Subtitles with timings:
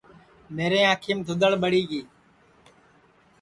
[0.55, 2.01] میرے انکھیم دھودؔڑ ٻڑی گی